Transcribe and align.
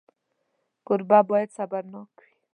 کوربه 0.85 1.19
باید 1.29 1.49
صبرناک 1.57 2.11
وي. 2.23 2.31